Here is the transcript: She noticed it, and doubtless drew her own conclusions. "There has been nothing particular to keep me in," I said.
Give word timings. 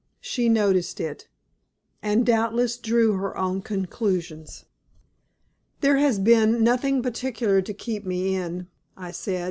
She 0.19 0.49
noticed 0.49 0.99
it, 0.99 1.27
and 2.01 2.25
doubtless 2.25 2.75
drew 2.75 3.17
her 3.17 3.37
own 3.37 3.61
conclusions. 3.61 4.65
"There 5.81 5.97
has 5.97 6.17
been 6.17 6.63
nothing 6.63 7.03
particular 7.03 7.61
to 7.61 7.71
keep 7.75 8.03
me 8.03 8.33
in," 8.35 8.67
I 8.97 9.11
said. 9.11 9.39